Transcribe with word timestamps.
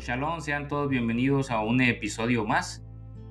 Shalom, 0.00 0.40
sean 0.40 0.66
todos 0.66 0.88
bienvenidos 0.88 1.50
a 1.50 1.60
un 1.60 1.80
episodio 1.80 2.44
más. 2.44 2.84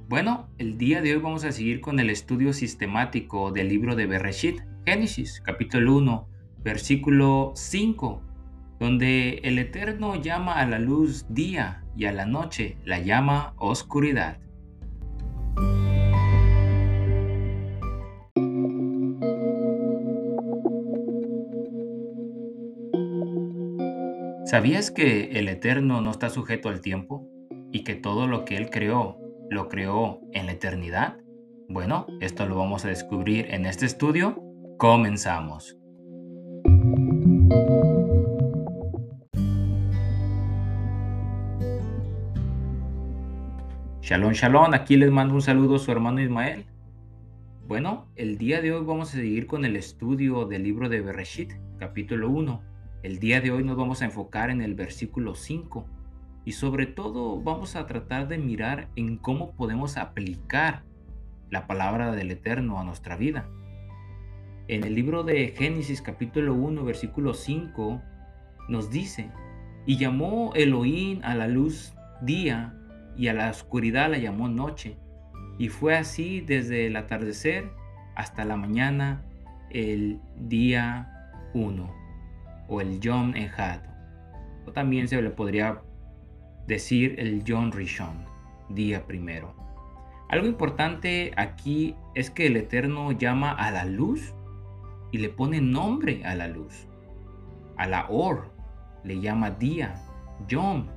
Bueno, 0.08 0.50
el 0.58 0.78
día 0.78 1.02
de 1.02 1.14
hoy 1.14 1.22
vamos 1.22 1.44
a 1.44 1.52
seguir 1.52 1.82
con 1.82 2.00
el 2.00 2.10
estudio 2.10 2.54
sistemático 2.54 3.52
del 3.52 3.68
libro 3.68 3.96
de 3.96 4.06
Bereshit, 4.06 4.62
Génesis, 4.86 5.42
capítulo 5.44 5.98
1, 5.98 6.28
versículo 6.60 7.52
5, 7.56 8.22
donde 8.80 9.42
el 9.44 9.60
Eterno 9.60 10.16
llama 10.16 10.54
a 10.54 10.66
la 10.66 10.80
luz 10.80 11.26
día 11.30 11.84
y 11.98 12.06
a 12.06 12.14
la 12.14 12.26
noche 12.26 12.78
la 12.86 13.00
llama 13.00 13.54
oscuridad. 13.58 14.40
¿Sabías 24.54 24.92
que 24.92 25.32
el 25.40 25.50
Eterno 25.50 26.00
no 26.00 26.12
está 26.12 26.30
sujeto 26.30 26.70
al 26.70 26.80
tiempo 26.80 27.28
y 27.72 27.84
que 27.84 27.96
todo 27.96 28.28
lo 28.28 28.46
que 28.46 28.56
Él 28.56 28.70
creó 28.70 29.18
lo 29.50 29.68
creó 29.68 30.22
en 30.32 30.46
la 30.46 30.52
eternidad? 30.52 31.18
Bueno, 31.68 32.06
esto 32.22 32.46
lo 32.46 32.56
vamos 32.56 32.86
a 32.86 32.90
descubrir 32.90 33.48
en 33.50 33.66
este 33.66 33.88
estudio. 33.88 34.44
Comenzamos. 34.78 35.80
Shalom, 44.02 44.34
shalom, 44.34 44.76
aquí 44.76 44.98
les 44.98 45.10
mando 45.10 45.34
un 45.34 45.42
saludo 45.42 45.78
a 45.78 45.80
su 45.80 45.92
hermano 45.92 46.22
Ismael. 46.22 46.66
Bueno, 47.66 48.08
el 48.16 48.38
día 48.38 48.62
de 48.62 48.72
hoy 48.72 48.86
vamos 48.86 49.16
a 49.16 49.18
seguir 49.18 49.48
con 49.48 49.66
el 49.66 49.76
estudio 49.76 50.46
del 50.46 50.62
libro 50.62 50.90
de 50.90 51.02
Bereshit, 51.02 51.54
capítulo 51.80 52.30
1 52.30 52.73
el 53.04 53.20
día 53.20 53.42
de 53.42 53.52
hoy 53.52 53.66
nos 53.66 53.76
vamos 53.76 54.02
a 54.02 54.06
enfocar 54.06 54.50
en 54.50 54.62
el 54.62 54.76
versículo 54.76 55.36
5 55.36 55.86
y 56.46 56.54
sobre 56.54 56.86
todo 56.86 57.42
vamos 57.42 57.76
a 57.76 57.86
tratar 57.86 58.30
de 58.30 58.38
mirar 58.38 58.88
en 58.96 59.18
cómo 59.18 59.52
podemos 59.52 59.98
aplicar 59.98 60.84
la 61.50 61.68
palabra 61.68 62.14
del 62.14 62.32
Eterno 62.32 62.80
a 62.80 62.86
nuestra 62.86 63.18
vida. 63.18 63.50
En 64.70 64.86
el 64.86 64.96
libro 64.96 65.24
de 65.24 65.50
Génesis 65.50 66.02
capítulo 66.02 66.54
1 66.54 66.86
versículo 66.86 67.34
5 67.34 68.02
nos 68.70 68.90
dice, 68.90 69.30
y 69.86 69.98
llamó 69.98 70.54
Elohim 70.56 71.20
a 71.24 71.36
la 71.36 71.50
luz 71.50 71.94
día 72.22 72.74
y 73.18 73.28
a 73.28 73.34
la 73.34 73.50
oscuridad 73.50 74.12
la 74.12 74.18
llamó 74.18 74.48
noche. 74.48 74.96
Y 75.60 75.68
fue 75.68 75.98
así 75.98 76.40
desde 76.40 76.88
el 76.88 76.96
atardecer 76.96 77.70
hasta 78.16 78.46
la 78.46 78.56
mañana 78.56 79.26
el 79.72 80.22
día 80.38 81.30
1 81.54 82.03
o 82.68 82.82
el 82.82 83.00
Yom 83.00 83.36
Ehad, 83.36 83.82
o 84.66 84.72
también 84.72 85.08
se 85.08 85.22
le 85.22 85.30
podría 85.30 85.82
decir 86.68 87.16
el 87.20 87.44
Yom 87.44 87.72
Rishon, 87.72 88.26
día 88.70 89.06
primero. 89.06 89.56
Algo 90.30 90.48
importante 90.48 91.32
aquí 91.38 91.96
es 92.16 92.32
que 92.32 92.48
el 92.48 92.58
Eterno 92.58 93.12
llama 93.12 93.52
a 93.52 93.72
la 93.72 93.86
luz 93.86 94.34
y 95.12 95.20
le 95.20 95.30
pone 95.30 95.62
nombre 95.62 96.26
a 96.26 96.34
la 96.34 96.48
luz. 96.48 96.88
A 97.78 97.86
la 97.86 98.08
Or 98.10 98.52
le 99.04 99.20
llama 99.20 99.52
día, 99.52 100.02
Yom. 100.48 100.88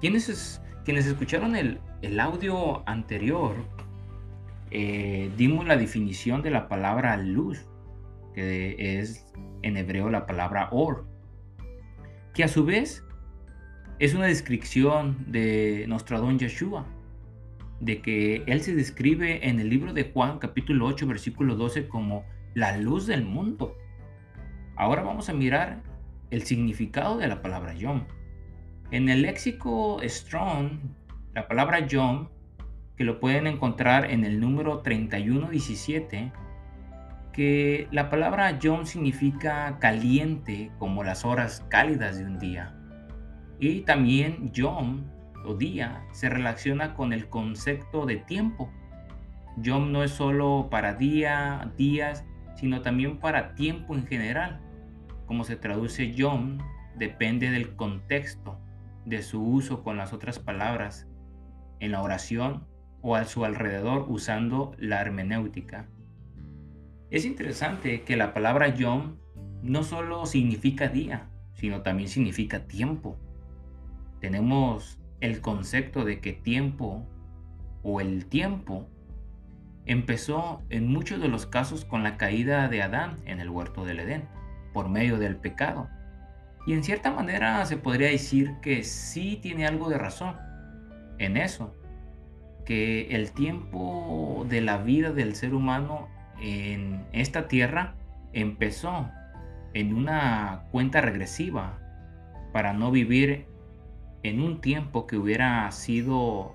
Quienes, 0.00 0.60
quienes 0.84 1.06
escucharon 1.06 1.54
el, 1.54 1.80
audio 2.18 2.86
anterior, 2.88 3.54
eh, 4.70 5.30
dimos 5.36 5.66
la 5.66 5.76
definición 5.76 6.42
de 6.42 6.50
la 6.50 6.68
palabra 6.68 7.16
luz, 7.16 7.64
que 8.34 8.98
es 8.98 9.26
en 9.62 9.76
hebreo 9.76 10.10
la 10.10 10.26
palabra 10.26 10.68
or, 10.72 11.06
que 12.34 12.44
a 12.44 12.48
su 12.48 12.64
vez 12.64 13.04
es 13.98 14.14
una 14.14 14.26
descripción 14.26 15.24
de 15.30 15.84
nuestro 15.88 16.16
Adón 16.16 16.38
Yeshua, 16.38 16.86
de 17.80 18.00
que 18.00 18.42
él 18.46 18.60
se 18.60 18.74
describe 18.74 19.48
en 19.48 19.60
el 19.60 19.68
libro 19.68 19.92
de 19.92 20.10
Juan 20.12 20.38
capítulo 20.38 20.86
8 20.86 21.06
versículo 21.06 21.54
12 21.56 21.88
como 21.88 22.24
la 22.54 22.76
luz 22.76 23.06
del 23.06 23.24
mundo. 23.24 23.76
Ahora 24.76 25.02
vamos 25.02 25.28
a 25.28 25.32
mirar 25.32 25.82
el 26.30 26.42
significado 26.42 27.18
de 27.18 27.28
la 27.28 27.42
palabra 27.42 27.74
Yom. 27.74 28.04
En 28.90 29.08
el 29.08 29.22
léxico 29.22 30.00
Strong, 30.02 30.80
la 31.34 31.46
palabra 31.46 31.86
Yom, 31.86 32.28
que 32.96 33.04
lo 33.04 33.20
pueden 33.20 33.46
encontrar 33.46 34.10
en 34.10 34.24
el 34.24 34.40
número 34.40 34.80
3117, 34.80 36.32
que 37.34 37.88
la 37.90 38.10
palabra 38.10 38.58
Yom 38.60 38.86
significa 38.86 39.78
caliente 39.80 40.70
como 40.78 41.02
las 41.02 41.24
horas 41.24 41.66
cálidas 41.68 42.16
de 42.16 42.24
un 42.24 42.38
día. 42.38 42.76
Y 43.58 43.80
también 43.80 44.52
Yom 44.52 45.02
o 45.44 45.54
día 45.54 46.04
se 46.12 46.30
relaciona 46.30 46.94
con 46.94 47.12
el 47.12 47.28
concepto 47.28 48.06
de 48.06 48.16
tiempo. 48.16 48.70
Yom 49.56 49.90
no 49.90 50.04
es 50.04 50.12
solo 50.12 50.68
para 50.70 50.94
día, 50.94 51.72
días, 51.76 52.24
sino 52.54 52.82
también 52.82 53.18
para 53.18 53.56
tiempo 53.56 53.96
en 53.96 54.06
general. 54.06 54.60
Como 55.26 55.42
se 55.42 55.56
traduce 55.56 56.12
Yom 56.12 56.58
depende 56.96 57.50
del 57.50 57.74
contexto 57.74 58.60
de 59.04 59.22
su 59.22 59.42
uso 59.42 59.82
con 59.82 59.96
las 59.96 60.12
otras 60.12 60.38
palabras 60.38 61.08
en 61.80 61.90
la 61.90 62.00
oración 62.00 62.64
o 63.02 63.16
a 63.16 63.24
su 63.24 63.44
alrededor 63.44 64.06
usando 64.08 64.76
la 64.78 65.00
hermenéutica. 65.00 65.88
Es 67.14 67.24
interesante 67.24 68.02
que 68.02 68.16
la 68.16 68.34
palabra 68.34 68.74
Yom 68.74 69.18
no 69.62 69.84
solo 69.84 70.26
significa 70.26 70.88
día, 70.88 71.28
sino 71.52 71.82
también 71.82 72.08
significa 72.08 72.66
tiempo. 72.66 73.16
Tenemos 74.20 74.98
el 75.20 75.40
concepto 75.40 76.04
de 76.04 76.18
que 76.18 76.32
tiempo 76.32 77.06
o 77.84 78.00
el 78.00 78.26
tiempo 78.26 78.88
empezó 79.86 80.60
en 80.70 80.88
muchos 80.88 81.20
de 81.20 81.28
los 81.28 81.46
casos 81.46 81.84
con 81.84 82.02
la 82.02 82.16
caída 82.16 82.66
de 82.66 82.82
Adán 82.82 83.20
en 83.26 83.38
el 83.38 83.48
huerto 83.48 83.84
del 83.84 84.00
Edén, 84.00 84.24
por 84.72 84.88
medio 84.88 85.16
del 85.16 85.36
pecado. 85.36 85.88
Y 86.66 86.72
en 86.72 86.82
cierta 86.82 87.12
manera 87.12 87.64
se 87.64 87.76
podría 87.76 88.08
decir 88.08 88.56
que 88.60 88.82
sí 88.82 89.38
tiene 89.40 89.68
algo 89.68 89.88
de 89.88 89.98
razón 89.98 90.34
en 91.20 91.36
eso, 91.36 91.76
que 92.64 93.14
el 93.14 93.30
tiempo 93.30 94.44
de 94.48 94.62
la 94.62 94.78
vida 94.78 95.12
del 95.12 95.36
ser 95.36 95.54
humano 95.54 96.12
en 96.40 97.04
esta 97.12 97.48
tierra 97.48 97.94
empezó 98.32 99.08
en 99.72 99.94
una 99.94 100.64
cuenta 100.70 101.00
regresiva 101.00 101.78
para 102.52 102.72
no 102.72 102.90
vivir 102.90 103.46
en 104.22 104.40
un 104.40 104.60
tiempo 104.60 105.06
que 105.06 105.16
hubiera 105.16 105.70
sido 105.70 106.54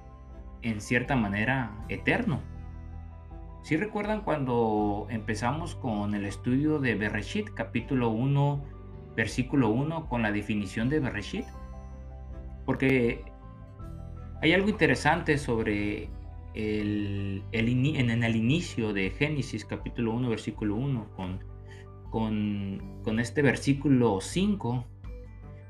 en 0.62 0.82
cierta 0.82 1.16
manera 1.16 1.72
eterno. 1.90 2.42
Si 3.62 3.78
recuerdan 3.78 4.22
cuando 4.22 5.08
empezamos 5.10 5.76
con 5.76 6.16
el 6.16 6.26
estudio 6.26 6.80
de 6.80 6.96
Bereshit, 6.96 7.50
capítulo 7.54 8.10
1, 8.10 8.64
versículo 9.16 9.70
1, 9.70 10.08
con 10.08 10.22
la 10.22 10.32
definición 10.32 10.90
de 10.90 11.00
Bereshit? 11.00 11.46
Porque 12.66 13.26
hay 14.42 14.54
algo 14.54 14.70
interesante 14.70 15.38
sobre 15.38 16.10
el, 16.54 17.44
en, 17.52 18.24
el 18.24 18.36
inicio 18.36 18.94
de 18.94 19.12
Génesis 19.12 19.66
capítulo 19.66 20.14
1, 20.14 20.30
versículo 20.30 20.76
1, 20.76 21.12
con, 21.16 21.44
con, 22.10 23.02
con 23.04 23.20
este 23.20 23.42
versículo 23.42 24.20
5, 24.22 24.86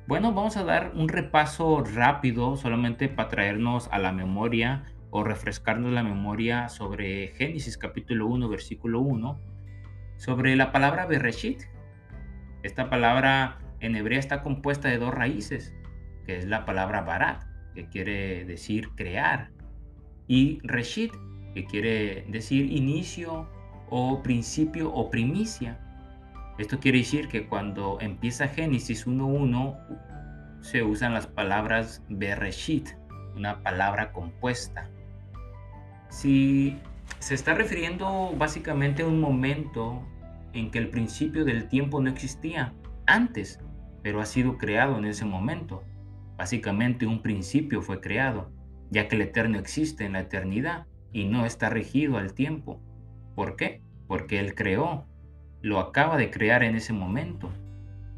bueno, 0.08 0.34
vamos 0.34 0.58
a 0.58 0.64
dar 0.64 0.94
un 0.96 1.08
repaso 1.08 1.84
rápido 1.84 2.58
solamente 2.58 3.10
para 3.10 3.30
traernos 3.30 3.90
a 3.92 4.00
la 4.00 4.12
memoria 4.12 4.86
o 5.12 5.24
refrescarnos 5.24 5.92
la 5.92 6.04
memoria 6.04 6.70
sobre 6.70 7.28
Génesis 7.30 7.78
capítulo 7.78 8.28
1, 8.28 8.50
versículo 8.50 9.02
1, 9.02 9.40
sobre 10.18 10.56
la 10.56 10.72
palabra 10.72 11.06
Bereshit. 11.06 11.62
Esta 12.64 12.90
palabra 12.90 13.60
en 13.82 13.96
hebreo 13.96 14.20
está 14.20 14.42
compuesta 14.42 14.90
de 14.90 14.98
dos 14.98 15.14
raíces, 15.14 15.76
que 16.26 16.38
es 16.38 16.46
la 16.46 16.66
palabra 16.66 17.02
barat, 17.02 17.44
que 17.76 17.88
quiere 17.88 18.46
decir 18.46 18.90
crear, 18.96 19.52
y 20.30 20.60
Reshit, 20.64 21.12
que 21.56 21.66
quiere 21.66 22.24
decir 22.30 22.72
inicio 22.72 23.50
o 23.90 24.22
principio 24.22 24.94
o 24.94 25.10
primicia. 25.10 25.80
Esto 26.60 26.80
quiere 26.80 27.00
decir 27.00 27.28
que 27.28 27.48
cuando 27.48 27.98
empieza 28.00 28.48
Génesis 28.48 29.08
1.1 29.08 30.62
se 30.62 30.84
usan 30.84 31.16
las 31.16 31.26
palabras 31.26 32.04
Bereshit, 32.10 32.90
una 33.36 33.64
palabra 33.64 34.12
compuesta. 34.12 34.88
Si 36.10 36.78
se 37.18 37.34
está 37.34 37.56
refiriendo 37.56 38.32
básicamente 38.38 39.02
a 39.02 39.08
un 39.08 39.20
momento 39.20 40.08
en 40.54 40.70
que 40.70 40.78
el 40.78 40.90
principio 40.90 41.44
del 41.44 41.68
tiempo 41.68 42.00
no 42.02 42.10
existía 42.10 42.74
antes, 43.08 43.60
pero 44.04 44.22
ha 44.22 44.26
sido 44.28 44.60
creado 44.60 45.00
en 45.00 45.06
ese 45.06 45.26
momento. 45.26 45.84
Básicamente 46.38 47.08
un 47.08 47.24
principio 47.24 47.82
fue 47.82 48.00
creado 48.00 48.59
ya 48.90 49.08
que 49.08 49.16
el 49.16 49.22
eterno 49.22 49.60
existe 49.60 50.06
en 50.06 50.14
la 50.14 50.22
eternidad 50.22 50.86
y 51.12 51.26
no 51.26 51.46
está 51.46 51.70
regido 51.70 52.18
al 52.18 52.34
tiempo. 52.34 52.80
¿Por 53.36 53.56
qué? 53.56 53.82
Porque 54.08 54.40
Él 54.40 54.56
creó, 54.56 55.06
lo 55.62 55.80
acaba 55.80 56.18
de 56.18 56.32
crear 56.32 56.64
en 56.64 56.76
ese 56.76 56.94
momento, 56.94 57.52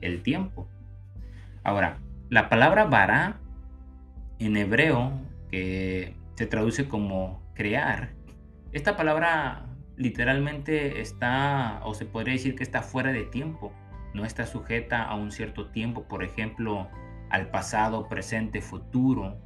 el 0.01 0.23
tiempo. 0.23 0.67
Ahora, 1.63 1.99
la 2.29 2.49
palabra 2.49 2.85
vará 2.85 3.39
en 4.39 4.57
hebreo, 4.57 5.11
que 5.49 6.15
se 6.35 6.47
traduce 6.47 6.87
como 6.87 7.43
crear, 7.53 8.13
esta 8.71 8.95
palabra 8.95 9.65
literalmente 9.97 11.01
está, 11.01 11.81
o 11.83 11.93
se 11.93 12.05
podría 12.05 12.33
decir 12.33 12.55
que 12.55 12.63
está 12.63 12.81
fuera 12.81 13.11
de 13.11 13.23
tiempo, 13.23 13.73
no 14.13 14.23
está 14.23 14.45
sujeta 14.45 15.03
a 15.03 15.15
un 15.15 15.31
cierto 15.31 15.67
tiempo, 15.71 16.07
por 16.07 16.23
ejemplo, 16.23 16.87
al 17.29 17.49
pasado, 17.49 18.07
presente, 18.07 18.61
futuro. 18.61 19.37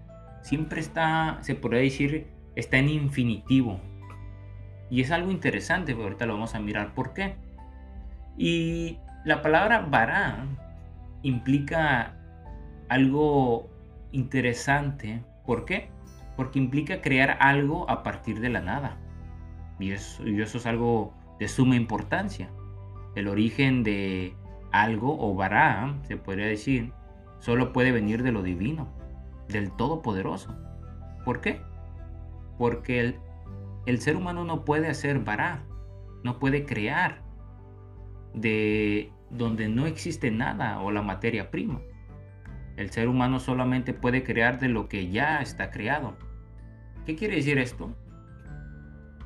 Siempre 0.45 0.79
está, 0.79 1.39
se 1.41 1.55
podría 1.55 1.81
decir, 1.81 2.27
está 2.55 2.77
en 2.77 2.89
infinitivo. 2.89 3.79
Y 4.91 5.01
es 5.01 5.09
algo 5.09 5.31
interesante, 5.31 5.93
ahorita 5.93 6.27
lo 6.27 6.33
vamos 6.33 6.53
a 6.53 6.59
mirar 6.59 6.93
por 6.93 7.15
qué. 7.15 7.33
Y 8.37 8.99
la 9.23 9.41
palabra 9.41 9.79
vará 9.89 10.45
implica 11.23 12.13
algo 12.89 13.71
interesante. 14.11 15.23
¿Por 15.47 15.65
qué? 15.65 15.89
Porque 16.37 16.59
implica 16.59 17.01
crear 17.01 17.37
algo 17.39 17.89
a 17.89 18.03
partir 18.03 18.39
de 18.39 18.49
la 18.49 18.61
nada. 18.61 18.97
Y 19.79 19.93
eso, 19.93 20.27
y 20.27 20.39
eso 20.43 20.59
es 20.59 20.67
algo 20.67 21.11
de 21.39 21.47
suma 21.47 21.75
importancia. 21.75 22.51
El 23.15 23.29
origen 23.29 23.81
de 23.81 24.35
algo, 24.71 25.17
o 25.19 25.33
vará, 25.33 25.95
se 26.03 26.17
podría 26.17 26.45
decir, 26.45 26.93
solo 27.39 27.73
puede 27.73 27.91
venir 27.91 28.21
de 28.21 28.31
lo 28.31 28.43
divino, 28.43 28.94
del 29.47 29.71
Todopoderoso. 29.71 30.55
¿Por 31.23 31.41
qué? 31.41 31.61
Porque 32.57 32.99
el, 32.99 33.19
el 33.85 33.99
ser 33.99 34.15
humano 34.15 34.43
no 34.45 34.65
puede 34.65 34.87
hacer 34.87 35.19
vará, 35.19 35.63
no 36.23 36.39
puede 36.39 36.65
crear 36.65 37.21
de 38.33 39.11
donde 39.29 39.69
no 39.69 39.85
existe 39.85 40.31
nada 40.31 40.79
o 40.79 40.91
la 40.91 41.01
materia 41.01 41.51
prima. 41.51 41.81
El 42.77 42.91
ser 42.91 43.07
humano 43.07 43.39
solamente 43.39 43.93
puede 43.93 44.23
crear 44.23 44.59
de 44.59 44.67
lo 44.67 44.89
que 44.89 45.09
ya 45.09 45.41
está 45.41 45.71
creado. 45.71 46.17
¿Qué 47.05 47.15
quiere 47.15 47.35
decir 47.37 47.57
esto? 47.57 47.95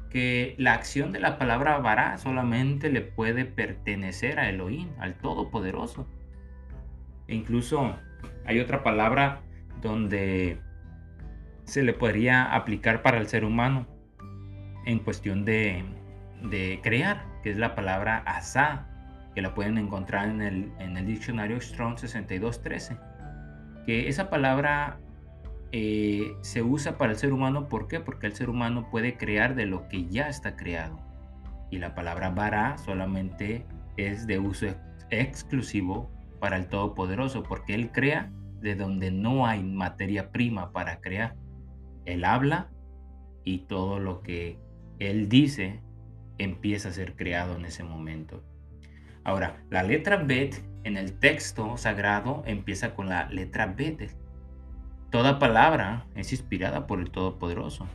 Que 0.09 0.55
la 0.57 0.73
acción 0.73 1.11
de 1.11 1.19
la 1.19 1.37
palabra 1.37 1.77
vará 1.79 2.17
solamente 2.17 2.89
le 2.89 3.01
puede 3.01 3.45
pertenecer 3.45 4.39
a 4.39 4.49
Elohim, 4.49 4.89
al 4.99 5.15
Todopoderoso. 5.15 6.07
E 7.27 7.35
incluso 7.35 7.95
hay 8.45 8.59
otra 8.59 8.83
palabra 8.83 9.41
donde 9.81 10.59
se 11.63 11.83
le 11.83 11.93
podría 11.93 12.55
aplicar 12.55 13.01
para 13.01 13.19
el 13.19 13.27
ser 13.27 13.45
humano 13.45 13.87
en 14.85 14.99
cuestión 14.99 15.45
de, 15.45 15.83
de 16.43 16.79
crear, 16.81 17.25
que 17.43 17.51
es 17.51 17.57
la 17.57 17.75
palabra 17.75 18.17
asa, 18.25 18.87
que 19.35 19.41
la 19.41 19.53
pueden 19.53 19.77
encontrar 19.77 20.29
en 20.29 20.41
el, 20.41 20.71
en 20.79 20.97
el 20.97 21.05
diccionario 21.05 21.61
Strong 21.61 21.99
6213. 21.99 22.97
Que 23.85 24.07
esa 24.07 24.29
palabra 24.29 24.99
eh, 25.71 26.35
se 26.41 26.63
usa 26.63 26.97
para 26.97 27.11
el 27.11 27.17
ser 27.17 27.31
humano, 27.33 27.69
¿por 27.69 27.87
qué? 27.87 27.99
Porque 27.99 28.27
el 28.27 28.33
ser 28.33 28.49
humano 28.49 28.89
puede 28.89 29.17
crear 29.17 29.55
de 29.55 29.65
lo 29.65 29.87
que 29.87 30.07
ya 30.07 30.27
está 30.27 30.55
creado. 30.55 30.99
Y 31.69 31.77
la 31.77 31.93
palabra 31.93 32.31
bara 32.31 32.77
solamente 32.79 33.65
es 33.97 34.25
de 34.25 34.39
uso 34.39 34.67
exclusivo 35.11 36.09
para 36.39 36.57
el 36.57 36.67
Todopoderoso, 36.67 37.43
porque 37.43 37.75
Él 37.75 37.91
crea 37.91 38.31
de 38.61 38.75
donde 38.75 39.11
no 39.11 39.45
hay 39.47 39.63
materia 39.63 40.31
prima 40.31 40.71
para 40.71 41.01
crear. 41.01 41.35
Él 42.05 42.25
habla 42.25 42.69
y 43.43 43.59
todo 43.59 43.99
lo 43.99 44.21
que 44.21 44.59
Él 44.99 45.29
dice 45.29 45.81
empieza 46.37 46.89
a 46.89 46.93
ser 46.93 47.15
creado 47.15 47.55
en 47.55 47.65
ese 47.65 47.83
momento. 47.83 48.43
Ahora, 49.23 49.57
la 49.69 49.83
letra 49.83 50.17
Bet 50.17 50.63
en 50.83 50.97
el 50.97 51.19
texto 51.19 51.77
sagrado 51.77 52.43
empieza 52.45 52.95
con 52.95 53.09
la 53.09 53.29
letra 53.29 53.67
Bet. 53.67 54.15
Toda 55.11 55.39
palabra 55.39 56.05
es 56.15 56.31
inspirada 56.31 56.87
por 56.87 56.99
el 56.99 57.11
Todopoderoso 57.11 57.87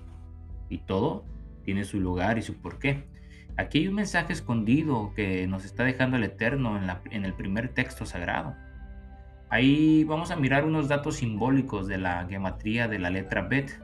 y 0.68 0.78
todo 0.78 1.24
tiene 1.64 1.84
su 1.84 2.00
lugar 2.00 2.38
y 2.38 2.42
su 2.42 2.60
porqué. 2.60 3.08
Aquí 3.56 3.78
hay 3.78 3.88
un 3.88 3.94
mensaje 3.94 4.32
escondido 4.32 5.12
que 5.14 5.46
nos 5.46 5.64
está 5.64 5.84
dejando 5.84 6.16
el 6.16 6.24
Eterno 6.24 6.76
en, 6.76 6.90
en 7.12 7.24
el 7.24 7.34
primer 7.34 7.68
texto 7.68 8.04
sagrado. 8.04 8.54
Ahí 9.54 10.02
vamos 10.02 10.32
a 10.32 10.36
mirar 10.36 10.64
unos 10.64 10.88
datos 10.88 11.18
simbólicos 11.18 11.86
de 11.86 11.96
la 11.96 12.26
geometría 12.28 12.88
de 12.88 12.98
la 12.98 13.08
letra 13.08 13.42
Bet. 13.42 13.80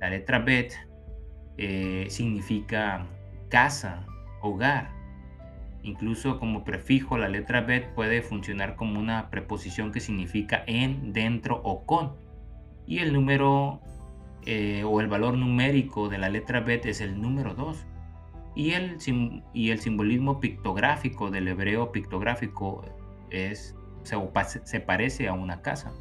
La 0.00 0.08
letra 0.08 0.38
Bet 0.38 0.72
eh, 1.58 2.06
significa 2.08 3.06
casa, 3.50 4.06
hogar. 4.40 4.90
Incluso 5.82 6.38
como 6.38 6.64
prefijo, 6.64 7.18
la 7.18 7.28
letra 7.28 7.60
Bet 7.60 7.92
puede 7.92 8.22
funcionar 8.22 8.74
como 8.74 8.98
una 8.98 9.28
preposición 9.28 9.92
que 9.92 10.00
significa 10.00 10.64
en, 10.66 11.12
dentro 11.12 11.60
o 11.62 11.84
con. 11.84 12.14
Y 12.86 13.00
el 13.00 13.12
número 13.12 13.82
eh, 14.46 14.82
o 14.82 14.98
el 15.02 15.08
valor 15.08 15.36
numérico 15.36 16.08
de 16.08 16.16
la 16.16 16.30
letra 16.30 16.60
Bet 16.60 16.86
es 16.86 17.02
el 17.02 17.20
número 17.20 17.52
2. 17.52 17.84
Y 18.54 18.70
el, 18.70 18.96
y 19.52 19.72
el 19.72 19.78
simbolismo 19.78 20.40
pictográfico 20.40 21.30
del 21.30 21.48
hebreo 21.48 21.92
pictográfico 21.92 22.82
es 23.28 23.76
se, 24.04 24.80
parece 24.80 25.28
a 25.28 25.32
una 25.32 25.62
casa. 25.62 25.92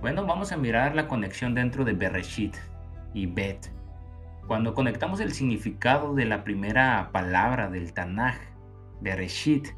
Bueno, 0.00 0.26
vamos 0.26 0.52
a 0.52 0.56
mirar 0.56 0.94
la 0.94 1.08
conexión 1.08 1.54
dentro 1.54 1.84
de 1.84 1.92
Bereshit 1.92 2.56
y 3.14 3.26
Bet. 3.26 3.70
Cuando 4.46 4.74
conectamos 4.74 5.20
el 5.20 5.32
significado 5.32 6.14
de 6.14 6.24
la 6.24 6.42
primera 6.44 7.10
palabra 7.12 7.70
del 7.70 7.92
Tanaj, 7.92 8.36
Bereshit, 9.00 9.68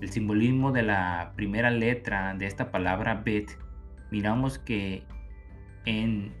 el 0.00 0.10
simbolismo 0.10 0.72
de 0.72 0.82
la 0.82 1.32
primera 1.36 1.70
letra 1.70 2.34
de 2.34 2.46
esta 2.46 2.70
palabra 2.70 3.22
Bet, 3.24 3.58
miramos 4.10 4.58
que 4.58 5.04
en 5.84 6.32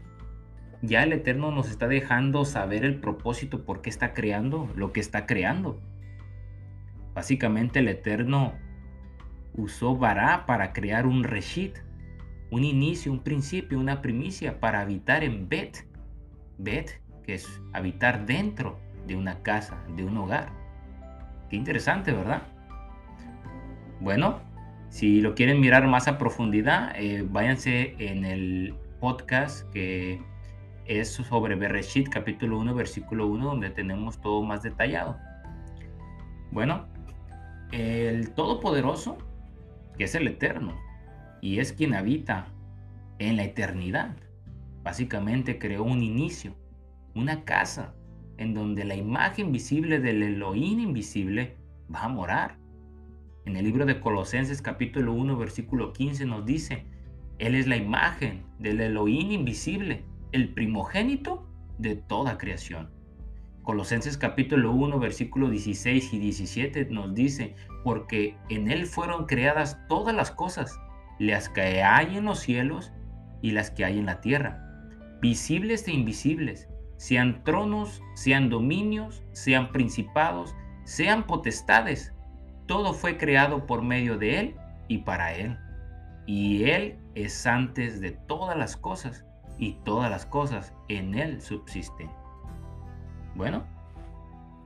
ya 0.86 1.02
el 1.02 1.12
Eterno 1.12 1.50
nos 1.50 1.70
está 1.70 1.88
dejando 1.88 2.44
saber 2.44 2.84
el 2.84 3.00
propósito 3.00 3.64
por 3.64 3.80
qué 3.80 3.88
está 3.88 4.12
creando 4.12 4.68
lo 4.76 4.92
que 4.92 5.00
está 5.00 5.26
creando. 5.26 5.80
Básicamente 7.14 7.78
el 7.78 7.88
Eterno 7.88 8.54
usó 9.54 9.96
Bará 9.96 10.46
para 10.46 10.72
crear 10.72 11.06
un 11.06 11.24
reshit, 11.24 11.78
un 12.50 12.64
inicio, 12.64 13.12
un 13.12 13.20
principio, 13.20 13.78
una 13.78 14.02
primicia 14.02 14.60
para 14.60 14.80
habitar 14.80 15.24
en 15.24 15.48
Bet. 15.48 15.86
Bet, 16.58 17.00
que 17.24 17.34
es 17.34 17.60
habitar 17.72 18.26
dentro 18.26 18.78
de 19.06 19.16
una 19.16 19.42
casa, 19.42 19.82
de 19.96 20.04
un 20.04 20.16
hogar. 20.16 20.50
Qué 21.50 21.56
interesante, 21.56 22.12
¿verdad? 22.12 22.42
Bueno, 24.00 24.40
si 24.88 25.20
lo 25.20 25.34
quieren 25.34 25.60
mirar 25.60 25.86
más 25.88 26.06
a 26.08 26.18
profundidad, 26.18 26.92
eh, 26.96 27.26
váyanse 27.28 27.96
en 27.98 28.24
el 28.24 28.74
podcast 29.00 29.68
que 29.70 30.22
es 30.86 31.12
sobre 31.12 31.54
Bereshit, 31.54 32.08
capítulo 32.08 32.58
1, 32.58 32.74
versículo 32.74 33.26
1, 33.26 33.46
donde 33.46 33.70
tenemos 33.70 34.20
todo 34.20 34.42
más 34.42 34.62
detallado. 34.62 35.16
Bueno, 36.52 36.86
el 37.72 38.30
Todopoderoso 38.34 39.18
que 39.96 40.04
es 40.04 40.14
el 40.14 40.28
eterno 40.28 40.74
y 41.40 41.58
es 41.58 41.72
quien 41.72 41.94
habita 41.94 42.48
en 43.18 43.36
la 43.36 43.44
eternidad. 43.44 44.16
Básicamente 44.82 45.58
creó 45.58 45.84
un 45.84 46.02
inicio, 46.02 46.54
una 47.14 47.44
casa 47.44 47.94
en 48.36 48.54
donde 48.54 48.84
la 48.84 48.96
imagen 48.96 49.52
visible 49.52 50.00
del 50.00 50.22
Elohim 50.22 50.80
invisible 50.80 51.56
va 51.92 52.04
a 52.04 52.08
morar. 52.08 52.58
En 53.44 53.56
el 53.56 53.64
libro 53.64 53.86
de 53.86 54.00
Colosenses 54.00 54.62
capítulo 54.62 55.12
1 55.12 55.36
versículo 55.36 55.92
15 55.92 56.26
nos 56.26 56.44
dice, 56.44 56.86
Él 57.38 57.54
es 57.54 57.66
la 57.66 57.76
imagen 57.76 58.44
del 58.58 58.80
Elohim 58.80 59.30
invisible, 59.30 60.04
el 60.32 60.52
primogénito 60.52 61.46
de 61.78 61.96
toda 61.96 62.38
creación. 62.38 62.90
Colosenses 63.64 64.18
capítulo 64.18 64.72
1, 64.72 64.98
versículo 64.98 65.48
16 65.48 66.12
y 66.12 66.18
17 66.18 66.84
nos 66.90 67.14
dice, 67.14 67.56
porque 67.82 68.36
en 68.50 68.70
Él 68.70 68.84
fueron 68.84 69.24
creadas 69.24 69.78
todas 69.88 70.14
las 70.14 70.30
cosas, 70.30 70.78
las 71.18 71.48
que 71.48 71.82
hay 71.82 72.18
en 72.18 72.26
los 72.26 72.40
cielos 72.40 72.92
y 73.40 73.52
las 73.52 73.70
que 73.70 73.86
hay 73.86 73.98
en 73.98 74.04
la 74.04 74.20
tierra, 74.20 74.62
visibles 75.22 75.88
e 75.88 75.92
invisibles, 75.92 76.68
sean 76.98 77.42
tronos, 77.42 78.02
sean 78.14 78.50
dominios, 78.50 79.22
sean 79.32 79.72
principados, 79.72 80.54
sean 80.84 81.26
potestades. 81.26 82.12
Todo 82.66 82.92
fue 82.92 83.16
creado 83.16 83.64
por 83.64 83.80
medio 83.80 84.18
de 84.18 84.40
Él 84.40 84.56
y 84.88 84.98
para 84.98 85.32
Él. 85.32 85.58
Y 86.26 86.64
Él 86.64 86.98
es 87.14 87.46
antes 87.46 88.02
de 88.02 88.10
todas 88.12 88.58
las 88.58 88.76
cosas, 88.76 89.24
y 89.58 89.72
todas 89.84 90.10
las 90.10 90.26
cosas 90.26 90.74
en 90.88 91.14
Él 91.14 91.40
subsisten. 91.40 92.10
Bueno, 93.34 93.64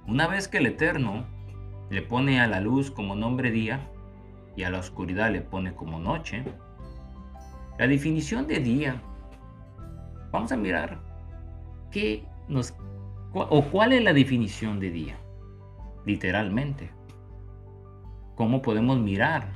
una 0.07 0.27
vez 0.27 0.49
que 0.49 0.59
el 0.59 0.67
Eterno 0.67 1.25
le 1.91 2.03
pone 2.03 2.41
a 2.41 2.47
la 2.47 2.61
luz 2.61 2.91
como 2.91 3.15
nombre 3.15 3.51
día 3.51 3.81
y 4.57 4.65
a 4.65 4.71
la 4.71 4.79
oscuridad 4.79 5.31
le 5.33 5.41
pone 5.41 5.75
como 5.75 5.99
noche, 5.99 6.45
la 7.79 7.87
definición 7.87 8.47
de 8.47 8.61
día, 8.61 9.03
vamos 10.31 10.53
a 10.53 10.57
mirar 10.57 11.01
qué 11.91 12.25
nos 12.49 12.75
o 13.33 13.65
cuál 13.71 13.93
es 13.93 14.03
la 14.03 14.13
definición 14.13 14.81
de 14.81 14.91
día, 14.91 15.17
literalmente. 16.05 16.91
¿Cómo 18.35 18.63
podemos 18.63 18.99
mirar 18.99 19.49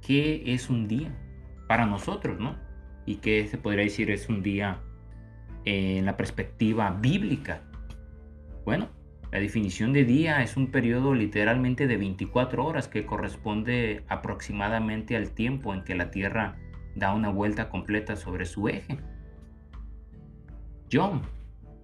qué 0.00 0.42
es 0.46 0.70
un 0.70 0.88
día 0.88 1.14
para 1.66 1.86
nosotros, 1.86 2.38
no? 2.38 2.56
y 3.08 3.16
que 3.16 3.46
se 3.46 3.56
podría 3.56 3.84
decir 3.84 4.10
es 4.10 4.28
un 4.28 4.42
día 4.42 4.80
en 5.64 6.04
la 6.04 6.18
perspectiva 6.18 6.90
bíblica. 6.90 7.62
Bueno, 8.68 8.90
la 9.32 9.38
definición 9.38 9.94
de 9.94 10.04
día 10.04 10.42
es 10.42 10.58
un 10.58 10.70
periodo 10.70 11.14
literalmente 11.14 11.86
de 11.86 11.96
24 11.96 12.66
horas 12.66 12.86
que 12.86 13.06
corresponde 13.06 14.04
aproximadamente 14.08 15.16
al 15.16 15.30
tiempo 15.30 15.72
en 15.72 15.84
que 15.84 15.94
la 15.94 16.10
Tierra 16.10 16.58
da 16.94 17.14
una 17.14 17.30
vuelta 17.30 17.70
completa 17.70 18.14
sobre 18.14 18.44
su 18.44 18.68
eje. 18.68 18.98
Yom, 20.90 21.22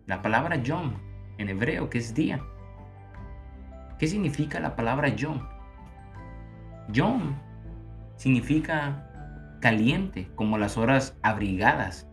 la 0.05 0.21
palabra 0.21 0.57
Yom 0.57 0.93
en 1.39 1.49
hebreo, 1.49 1.89
que 1.89 1.97
es 1.97 2.13
día. 2.13 2.45
¿Qué 3.99 4.07
significa 4.07 4.61
la 4.61 4.77
palabra 4.77 5.09
Yom? 5.09 5.41
Yom 6.91 7.35
significa 8.17 9.59
caliente, 9.63 10.29
como 10.35 10.59
las 10.59 10.77
horas 10.77 11.17
abrigadas 11.23 12.11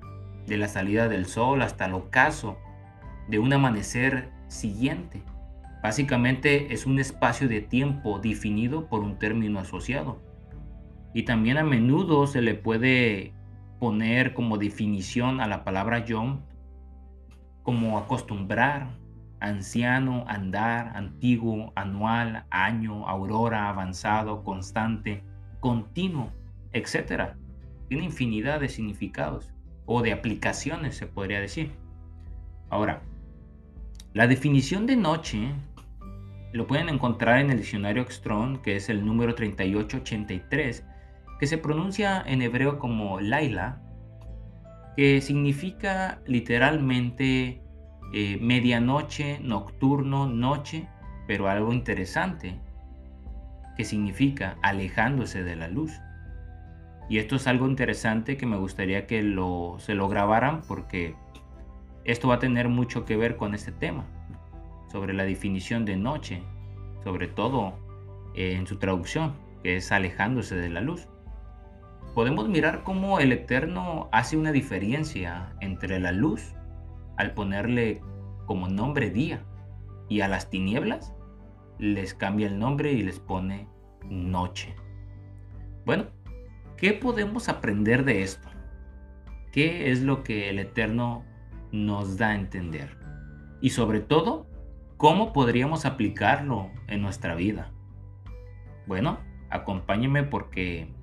de 0.48 0.56
la 0.56 0.70
salida 0.70 1.10
del 1.10 1.26
sol 1.26 1.62
hasta 1.62 1.88
el 1.88 1.94
ocaso 1.94 2.58
de 3.28 3.38
un 3.38 3.52
amanecer 3.52 4.40
siguiente. 4.52 5.24
Básicamente 5.82 6.74
es 6.74 6.86
un 6.86 7.00
espacio 7.00 7.48
de 7.48 7.62
tiempo 7.62 8.20
definido 8.20 8.88
por 8.88 9.02
un 9.02 9.18
término 9.18 9.60
asociado. 9.60 10.20
Y 11.14 11.24
también 11.24 11.58
a 11.58 11.64
menudo 11.64 12.28
se 12.28 12.42
le 12.42 12.54
puede 12.54 13.34
poner 13.80 14.34
como 14.34 14.58
definición 14.58 15.42
a 15.42 15.48
la 15.48 15.64
palabra 15.64 16.06
yom 16.06 16.42
como 17.64 17.98
acostumbrar, 17.98 18.90
anciano, 19.40 20.26
andar, 20.28 20.96
antiguo, 20.96 21.72
anual, 21.76 22.46
año, 22.50 23.08
aurora, 23.08 23.70
avanzado, 23.70 24.44
constante, 24.44 25.24
continuo, 25.60 26.32
etc. 26.74 27.36
Tiene 27.88 28.06
infinidad 28.06 28.60
de 28.60 28.70
significados 28.70 29.52
o 29.86 30.02
de 30.02 30.12
aplicaciones, 30.12 30.96
se 30.96 31.08
podría 31.08 31.40
decir. 31.40 31.72
Ahora, 32.70 33.02
la 34.14 34.28
definición 34.28 34.86
de 34.88 34.98
noche 34.98 35.54
lo 36.52 36.68
pueden 36.68 36.90
encontrar 36.90 37.40
en 37.40 37.50
el 37.50 37.58
diccionario 37.58 38.06
Strong, 38.10 38.62
que 38.62 38.76
es 38.76 38.90
el 38.90 39.06
número 39.06 39.36
3883, 39.36 40.86
que 41.40 41.48
se 41.48 41.58
pronuncia 41.58 42.22
en 42.26 42.42
hebreo 42.42 42.78
como 42.78 43.22
Laila, 43.22 43.82
que 44.98 45.22
significa 45.22 46.22
literalmente 46.26 47.62
eh, 48.14 48.38
medianoche, 48.42 49.40
nocturno, 49.40 50.28
noche, 50.28 50.90
pero 51.26 51.48
algo 51.48 51.72
interesante, 51.72 52.60
que 53.78 53.86
significa 53.86 54.58
alejándose 54.62 55.44
de 55.46 55.56
la 55.56 55.70
luz. 55.70 55.94
Y 57.10 57.20
esto 57.20 57.38
es 57.38 57.48
algo 57.48 57.66
interesante 57.66 58.36
que 58.36 58.46
me 58.46 58.58
gustaría 58.58 59.08
que 59.08 59.22
se 59.80 59.96
lo 59.96 60.10
grabaran 60.10 60.62
porque 60.68 61.16
esto 62.04 62.28
va 62.28 62.36
a 62.36 62.40
tener 62.40 62.68
mucho 62.68 63.06
que 63.06 63.18
ver 63.18 63.38
con 63.38 63.54
este 63.54 63.72
tema, 63.72 64.06
sobre 64.92 65.14
la 65.14 65.24
definición 65.24 65.86
de 65.86 65.96
noche, 65.98 66.44
sobre 67.04 67.28
todo 67.28 67.74
eh, 68.36 68.56
en 68.56 68.68
su 68.68 68.78
traducción, 68.78 69.34
que 69.64 69.78
es 69.78 69.92
alejándose 69.92 70.56
de 70.56 70.70
la 70.70 70.82
luz. 70.82 71.08
Podemos 72.16 72.50
mirar 72.50 72.84
cómo 72.84 73.20
el 73.20 73.32
Eterno 73.32 74.10
hace 74.12 74.36
una 74.36 74.52
diferencia 74.52 75.54
entre 75.62 76.00
la 76.00 76.12
luz 76.12 76.54
al 77.18 77.34
ponerle 77.34 78.02
como 78.46 78.68
nombre 78.68 79.10
día 79.10 79.44
y 80.10 80.22
a 80.22 80.28
las 80.28 80.50
tinieblas 80.50 81.14
les 81.78 82.14
cambia 82.14 82.48
el 82.48 82.60
nombre 82.60 82.92
y 82.92 83.02
les 83.02 83.20
pone 83.20 83.68
noche. 84.10 84.76
Bueno, 85.86 86.06
¿qué 86.78 86.94
podemos 86.94 87.48
aprender 87.48 88.04
de 88.04 88.24
esto? 88.24 88.50
¿Qué 89.52 89.92
es 89.92 90.02
lo 90.02 90.24
que 90.24 90.50
el 90.50 90.60
Eterno 90.60 91.24
nos 91.72 92.18
da 92.18 92.30
a 92.30 92.36
entender. 92.36 92.98
Y 93.62 93.72
sobre 93.72 94.00
todo, 94.00 94.48
¿cómo 94.98 95.34
podríamos 95.34 95.86
aplicarlo 95.86 96.70
en 96.88 97.02
nuestra 97.02 97.36
vida? 97.36 97.72
Bueno, 98.88 99.20
acompáñenme 99.50 100.24
porque 100.24 100.94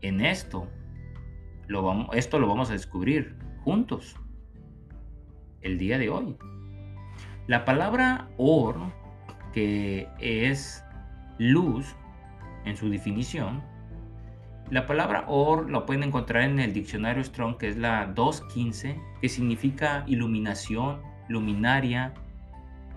en 0.00 0.20
esto 0.20 0.68
lo 1.66 1.82
vamos, 1.82 2.08
esto 2.14 2.38
lo 2.38 2.48
vamos 2.48 2.70
a 2.70 2.72
descubrir 2.72 3.36
juntos 3.62 4.16
el 5.60 5.78
día 5.78 5.98
de 5.98 6.08
hoy. 6.08 6.36
La 7.46 7.64
palabra 7.64 8.28
or, 8.36 8.76
que 9.52 10.08
es 10.18 10.84
luz 11.38 11.94
en 12.64 12.76
su 12.76 12.88
definición, 12.88 13.62
la 14.70 14.86
palabra 14.86 15.24
or 15.26 15.68
lo 15.68 15.84
pueden 15.84 16.04
encontrar 16.04 16.44
en 16.44 16.60
el 16.60 16.72
diccionario 16.72 17.24
Strong, 17.24 17.56
que 17.56 17.68
es 17.68 17.76
la 17.76 18.06
215, 18.06 19.00
que 19.20 19.28
significa 19.28 20.04
iluminación, 20.06 21.02
luminaria, 21.28 22.14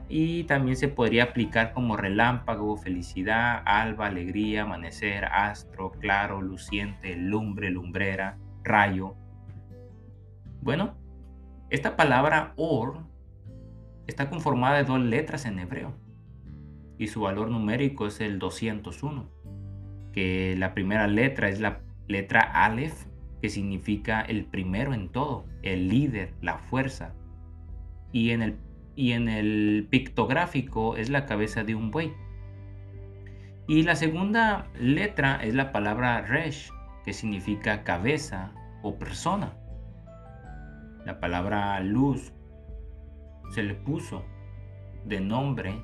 y 0.08 0.44
también 0.44 0.78
se 0.78 0.90
podría 0.90 1.24
aplicar 1.24 1.74
como 1.74 1.98
relámpago, 1.98 2.78
felicidad, 2.78 3.64
alba, 3.66 4.06
alegría, 4.06 4.62
amanecer, 4.62 5.26
astro, 5.26 5.92
claro, 5.92 6.42
luciente, 6.42 7.16
lumbre, 7.16 7.72
lumbrera, 7.72 8.38
rayo. 8.64 9.16
Bueno, 10.62 10.96
esta 11.72 11.96
palabra 11.96 12.54
or 12.56 13.00
está 14.06 14.30
conformada 14.30 14.78
de 14.78 14.84
dos 14.84 15.00
letras 15.00 15.46
en 15.46 15.58
hebreo 15.58 15.94
y 17.00 17.08
su 17.08 17.22
valor 17.22 17.50
numérico 17.50 18.06
es 18.06 18.22
el 18.22 18.38
201 18.38 19.34
que 20.14 20.56
la 20.58 20.74
primera 20.74 21.08
letra 21.08 21.50
es 21.50 21.60
la 21.60 21.82
letra 22.08 22.40
Aleph, 22.40 23.08
que 23.42 23.50
significa 23.50 24.22
el 24.22 24.46
primero 24.46 24.94
en 24.94 25.10
todo, 25.10 25.46
el 25.64 25.90
líder, 25.90 26.34
la 26.42 26.60
fuerza. 26.60 27.14
Y 28.12 28.30
en 28.30 28.42
el, 28.44 28.58
y 28.96 29.12
en 29.12 29.28
el 29.28 29.88
pictográfico 29.90 30.96
es 30.96 31.10
la 31.10 31.26
cabeza 31.26 31.64
de 31.64 31.76
un 31.76 31.92
buey. 31.92 32.14
Y 33.68 33.84
la 33.84 33.96
segunda 33.96 34.68
letra 34.80 35.40
es 35.44 35.56
la 35.56 35.72
palabra 35.72 36.22
Resh, 36.22 36.72
que 37.04 37.14
significa 37.14 37.84
cabeza 37.84 38.52
o 38.82 38.98
persona. 38.98 39.58
La 41.06 41.20
palabra 41.20 41.80
luz 41.82 42.34
se 43.52 43.64
le 43.64 43.74
puso 43.74 44.24
de 45.06 45.20
nombre 45.20 45.84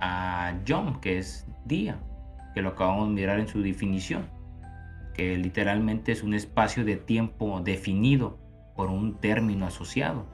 a 0.00 0.58
Yom, 0.64 1.00
que 1.00 1.18
es 1.18 1.46
día 1.64 1.98
que 2.56 2.62
lo 2.62 2.70
acabamos 2.70 3.08
de 3.08 3.14
mirar 3.14 3.38
en 3.38 3.48
su 3.48 3.60
definición, 3.60 4.30
que 5.12 5.36
literalmente 5.36 6.10
es 6.10 6.22
un 6.22 6.32
espacio 6.32 6.86
de 6.86 6.96
tiempo 6.96 7.60
definido 7.60 8.38
por 8.74 8.88
un 8.88 9.16
término 9.20 9.66
asociado. 9.66 10.24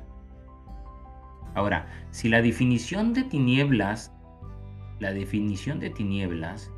Ahora, 1.56 1.88
si 2.12 2.28
la 2.28 2.40
definición 2.40 3.12
de 3.12 3.24
tinieblas, 3.24 4.14
la 5.00 5.12
definición 5.12 5.80
de 5.80 5.90
tinieblas, 5.90 6.70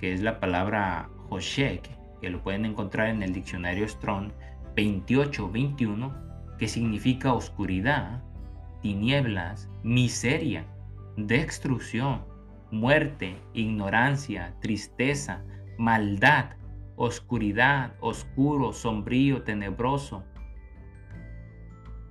que 0.00 0.12
es 0.12 0.22
la 0.22 0.40
palabra 0.40 1.08
Hoshek, 1.28 1.88
que 2.20 2.30
lo 2.30 2.42
pueden 2.42 2.64
encontrar 2.64 3.10
en 3.10 3.22
el 3.22 3.32
diccionario 3.32 3.88
Strong 3.88 4.32
2821, 4.76 6.12
que 6.58 6.66
significa 6.66 7.32
oscuridad, 7.32 8.24
tinieblas, 8.82 9.68
miseria, 9.84 10.66
destrucción, 11.16 12.24
muerte, 12.70 13.36
ignorancia, 13.54 14.54
tristeza, 14.60 15.42
maldad, 15.78 16.56
oscuridad, 16.96 17.94
oscuro, 18.00 18.72
sombrío, 18.72 19.42
tenebroso. 19.42 20.24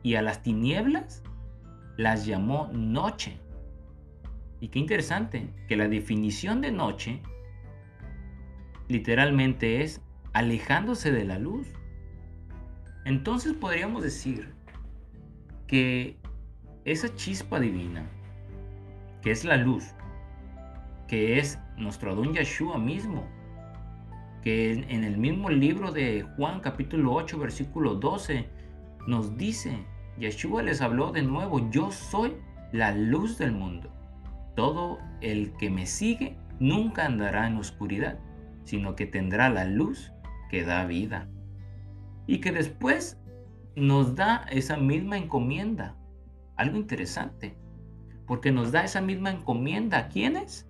Y 0.02 0.16
a 0.16 0.22
las 0.22 0.42
tinieblas 0.42 1.24
las 1.98 2.26
llamó 2.26 2.70
noche. 2.74 3.38
Y 4.60 4.70
qué 4.70 4.80
interesante 4.80 5.54
que 5.68 5.78
la 5.78 5.88
definición 5.88 6.62
de 6.62 6.72
noche 6.72 7.22
literalmente 8.88 9.84
es 9.84 10.02
alejándose 10.34 11.12
de 11.12 11.24
la 11.24 11.40
luz. 11.40 11.68
Entonces 13.06 13.54
podríamos 13.54 14.04
decir 14.04 14.54
que 15.68 16.18
esa 16.86 17.14
chispa 17.16 17.60
divina, 17.60 18.10
que 19.22 19.32
es 19.32 19.46
la 19.46 19.58
luz, 19.58 19.94
que 21.10 21.40
es 21.40 21.60
nuestro 21.76 22.12
Adón 22.12 22.34
Yeshua 22.34 22.78
mismo, 22.78 23.28
que 24.44 24.72
en 24.72 25.04
el 25.04 25.18
mismo 25.18 25.50
libro 25.50 25.92
de 25.92 26.22
Juan 26.38 26.60
capítulo 26.62 27.14
8 27.14 27.40
versículo 27.40 27.96
12 27.96 28.48
nos 29.08 29.36
dice, 29.36 29.86
Yeshua 30.20 30.62
les 30.62 30.82
habló 30.82 31.12
de 31.12 31.24
nuevo, 31.24 31.68
yo 31.72 31.92
soy 31.92 32.38
la 32.72 32.94
luz 32.94 33.40
del 33.40 33.52
mundo. 33.52 33.92
Todo 34.56 35.00
el 35.22 35.52
que 35.54 35.72
me 35.72 35.88
sigue 35.88 36.38
nunca 36.60 37.06
andará 37.06 37.48
en 37.48 37.58
oscuridad, 37.58 38.20
sino 38.64 38.96
que 38.96 39.08
tendrá 39.08 39.50
la 39.50 39.66
luz 39.66 40.14
que 40.52 40.64
da 40.64 40.86
vida. 40.86 41.28
Y 42.28 42.40
que 42.40 42.52
después 42.52 43.20
nos 43.76 44.16
da 44.16 44.46
esa 44.52 44.78
misma 44.78 45.18
encomienda. 45.18 45.96
Algo 46.56 46.78
interesante, 46.78 47.58
porque 48.28 48.52
nos 48.52 48.72
da 48.72 48.84
esa 48.84 49.02
misma 49.02 49.32
encomienda 49.32 49.98
a 49.98 50.08
quienes? 50.10 50.69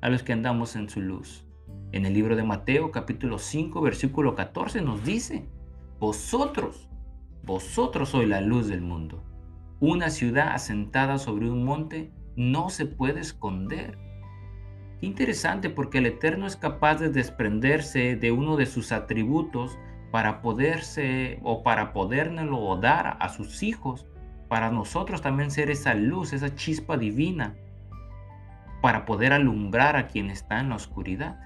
A 0.00 0.08
los 0.08 0.22
que 0.22 0.32
andamos 0.32 0.76
en 0.76 0.88
su 0.88 1.00
luz. 1.00 1.46
En 1.92 2.06
el 2.06 2.14
libro 2.14 2.36
de 2.36 2.42
Mateo 2.42 2.90
capítulo 2.90 3.38
5 3.38 3.80
versículo 3.80 4.34
14 4.34 4.82
nos 4.82 5.04
dice, 5.04 5.48
vosotros, 5.98 6.88
vosotros 7.44 8.10
sois 8.10 8.28
la 8.28 8.40
luz 8.40 8.68
del 8.68 8.82
mundo. 8.82 9.22
Una 9.80 10.10
ciudad 10.10 10.54
asentada 10.54 11.18
sobre 11.18 11.50
un 11.50 11.64
monte 11.64 12.12
no 12.36 12.70
se 12.70 12.86
puede 12.86 13.20
esconder. 13.20 13.98
Interesante 15.00 15.70
porque 15.70 15.98
el 15.98 16.06
Eterno 16.06 16.46
es 16.46 16.56
capaz 16.56 16.96
de 16.96 17.08
desprenderse 17.08 18.16
de 18.16 18.32
uno 18.32 18.56
de 18.56 18.66
sus 18.66 18.92
atributos 18.92 19.78
para 20.10 20.40
poderse 20.40 21.40
o 21.42 21.62
para 21.62 21.92
podérnoslo 21.92 22.76
dar 22.76 23.16
a 23.20 23.28
sus 23.28 23.62
hijos, 23.62 24.06
para 24.48 24.70
nosotros 24.70 25.20
también 25.20 25.50
ser 25.50 25.70
esa 25.70 25.94
luz, 25.94 26.32
esa 26.32 26.54
chispa 26.54 26.96
divina, 26.96 27.56
para 28.80 29.04
poder 29.04 29.32
alumbrar 29.32 29.96
a 29.96 30.08
quien 30.08 30.30
está 30.30 30.60
en 30.60 30.70
la 30.70 30.76
oscuridad. 30.76 31.38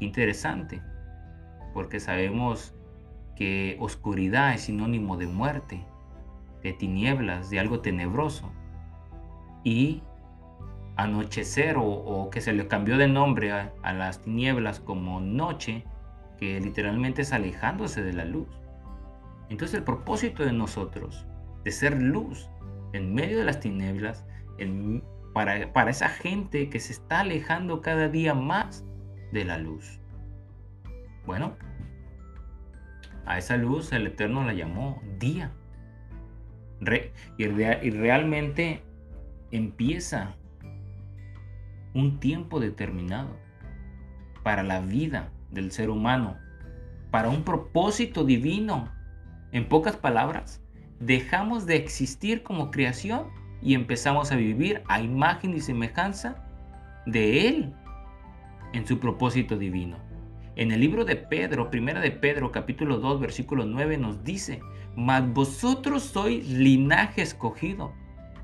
Interesante, 0.00 0.82
porque 1.74 2.00
sabemos 2.00 2.74
que 3.36 3.76
oscuridad 3.80 4.54
es 4.54 4.62
sinónimo 4.62 5.16
de 5.16 5.26
muerte, 5.26 5.84
de 6.62 6.72
tinieblas, 6.72 7.50
de 7.50 7.60
algo 7.60 7.80
tenebroso. 7.80 8.50
Y 9.64 10.02
anochecer 10.96 11.76
o, 11.78 12.28
que 12.30 12.40
se 12.40 12.52
le 12.52 12.66
cambió 12.66 12.98
de 12.98 13.08
nombre 13.08 13.52
a, 13.52 13.72
a 13.82 13.92
las 13.92 14.20
tinieblas 14.20 14.80
como 14.80 15.20
noche, 15.20 15.84
que 16.38 16.60
literalmente 16.60 17.22
es 17.22 17.32
alejándose 17.32 18.02
de 18.02 18.12
la 18.12 18.24
luz. 18.24 18.48
Entonces 19.48 19.78
el 19.78 19.84
propósito 19.84 20.44
de 20.44 20.52
nosotros, 20.52 21.26
de 21.64 21.70
ser 21.70 22.00
luz 22.00 22.48
en 22.92 23.14
medio 23.14 23.38
de 23.38 23.44
las 23.44 23.60
tinieblas, 23.60 24.24
para, 25.32 25.72
para 25.72 25.90
esa 25.90 26.08
gente 26.08 26.68
que 26.68 26.80
se 26.80 26.92
está 26.92 27.20
alejando 27.20 27.80
cada 27.80 28.08
día 28.08 28.34
más 28.34 28.84
de 29.32 29.44
la 29.44 29.58
luz. 29.58 30.00
Bueno, 31.26 31.56
a 33.26 33.38
esa 33.38 33.56
luz 33.56 33.92
el 33.92 34.06
Eterno 34.08 34.44
la 34.44 34.54
llamó 34.54 35.00
día. 35.18 35.52
y, 37.36 37.44
y 37.44 37.90
realmente 37.90 38.82
empieza 39.50 40.34
un 41.94 42.20
tiempo 42.20 42.60
determinado 42.60 43.36
para 44.42 44.62
la 44.62 44.80
vida 44.80 45.30
del 45.50 45.70
ser 45.72 45.90
humano 45.90 46.38
para 47.10 47.28
un 47.28 47.42
propósito 47.42 48.24
divino. 48.24 48.88
En 49.52 49.68
pocas 49.68 49.96
palabras, 49.96 50.62
dejamos 51.00 51.66
de 51.66 51.76
existir 51.76 52.42
como 52.42 52.70
creación 52.70 53.28
y 53.62 53.74
empezamos 53.74 54.32
a 54.32 54.36
vivir 54.36 54.82
a 54.88 55.00
imagen 55.00 55.54
y 55.54 55.60
semejanza 55.60 56.36
de 57.06 57.48
Él 57.48 57.74
en 58.72 58.86
su 58.86 58.98
propósito 58.98 59.56
divino. 59.56 59.96
En 60.56 60.72
el 60.72 60.80
libro 60.80 61.04
de 61.04 61.16
Pedro, 61.16 61.70
primera 61.70 62.00
de 62.00 62.10
Pedro, 62.10 62.52
capítulo 62.52 62.98
2, 62.98 63.20
versículo 63.20 63.64
9, 63.64 63.98
nos 63.98 64.24
dice, 64.24 64.60
mas 64.96 65.26
vosotros 65.32 66.02
sois 66.02 66.46
linaje 66.48 67.22
escogido, 67.22 67.92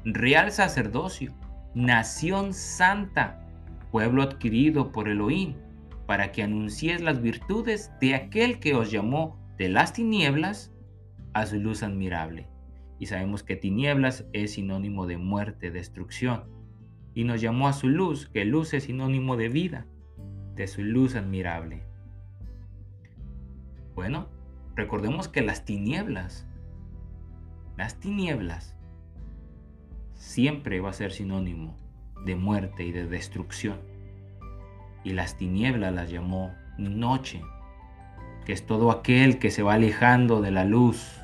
real 0.05 0.53
sacerdocio, 0.53 1.35
nación 1.75 2.55
santa, 2.55 3.43
pueblo 3.91 4.23
adquirido 4.23 4.93
por 4.93 5.09
Elohim 5.09 5.55
para 6.07 6.33
que 6.33 6.43
anunciéis 6.43 7.01
las 7.01 7.21
virtudes 7.21 7.91
de 8.01 8.15
aquel 8.15 8.61
que 8.61 8.75
os 8.75 8.91
llamó 8.91 9.39
de 9.59 9.69
las 9.69 9.93
tinieblas 9.93 10.73
a 11.35 11.47
su 11.47 11.57
luz 11.57 11.83
admirable. 11.83 12.47
Y 12.99 13.07
sabemos 13.07 13.43
que 13.43 13.57
tinieblas 13.57 14.27
es 14.33 14.55
sinónimo 14.55 15.07
de 15.07 15.19
muerte, 15.19 15.71
destrucción. 15.71 16.45
Y 17.15 17.25
nos 17.25 17.41
llamó 17.41 17.69
a 17.69 17.73
su 17.73 17.89
luz, 17.89 18.29
que 18.29 18.45
luz 18.45 18.75
es 18.75 18.85
sinónimo 18.85 19.37
de 19.37 19.49
vida, 19.49 19.87
de 20.55 20.67
su 20.67 20.83
luz 20.83 21.15
admirable. 21.15 21.83
Bueno, 23.95 24.29
recordemos 24.75 25.29
que 25.29 25.43
las 25.43 25.65
tinieblas, 25.65 26.47
las 27.77 27.99
tinieblas, 28.01 28.77
siempre 30.15 30.81
va 30.81 30.91
a 30.91 30.95
ser 30.95 31.13
sinónimo 31.13 31.77
de 32.25 32.37
muerte 32.37 32.85
y 32.85 32.93
de 32.93 33.07
destrucción 33.07 33.79
y 35.07 35.13
las 35.13 35.37
tinieblas 35.37 35.95
las 35.95 36.11
llamó 36.11 36.53
noche, 36.79 37.41
que 38.45 38.53
es 38.53 38.67
todo 38.67 38.91
aquel 38.91 39.39
que 39.39 39.53
se 39.53 39.63
va 39.63 39.75
alejando 39.75 40.43
de 40.43 40.51
la 40.51 40.65
luz. 40.65 41.23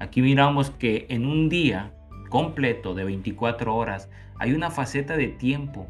Aquí 0.00 0.22
miramos 0.22 0.70
que 0.70 1.04
en 1.10 1.26
un 1.26 1.50
día 1.50 1.92
completo 2.30 2.94
de 2.94 3.04
24 3.04 3.76
horas 3.76 4.08
hay 4.38 4.54
una 4.54 4.70
faceta 4.70 5.14
de 5.14 5.28
tiempo. 5.28 5.86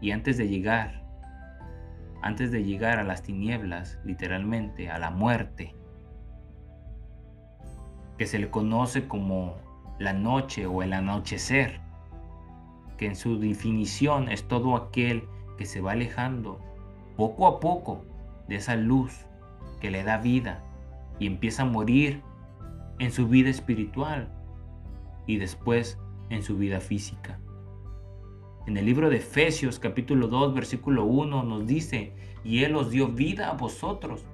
Y 0.00 0.12
antes 0.12 0.38
de 0.38 0.46
llegar, 0.46 1.02
antes 2.22 2.52
de 2.52 2.62
llegar 2.62 3.00
a 3.00 3.02
las 3.02 3.24
tinieblas, 3.24 3.98
literalmente, 4.04 4.88
a 4.88 5.00
la 5.00 5.10
muerte, 5.10 5.74
que 8.18 8.26
se 8.26 8.38
le 8.38 8.50
conoce 8.50 9.08
como 9.08 9.56
la 9.98 10.12
noche 10.12 10.66
o 10.66 10.84
el 10.84 10.92
anochecer, 10.92 11.80
que 12.98 13.06
en 13.06 13.16
su 13.16 13.40
definición 13.40 14.28
es 14.28 14.46
todo 14.46 14.76
aquel 14.76 15.24
que 15.58 15.66
se 15.66 15.80
va 15.80 15.92
alejando 15.92 16.60
poco 17.16 17.48
a 17.48 17.58
poco 17.58 18.04
de 18.46 18.56
esa 18.56 18.76
luz 18.76 19.26
que 19.80 19.90
le 19.90 20.04
da 20.04 20.18
vida 20.18 20.62
y 21.18 21.26
empieza 21.26 21.62
a 21.62 21.66
morir 21.66 22.22
en 23.00 23.10
su 23.10 23.26
vida 23.26 23.48
espiritual 23.48 24.30
y 25.26 25.38
después 25.38 25.98
en 26.28 26.42
su 26.42 26.56
vida 26.58 26.80
física. 26.80 27.40
En 28.66 28.76
el 28.76 28.84
libro 28.84 29.08
de 29.08 29.16
Efesios 29.16 29.78
capítulo 29.78 30.28
2 30.28 30.54
versículo 30.54 31.04
1 31.06 31.42
nos 31.42 31.66
dice, 31.66 32.12
y 32.44 32.62
Él 32.62 32.76
os 32.76 32.90
dio 32.90 33.08
vida 33.08 33.48
a 33.48 33.54
vosotros 33.54 34.26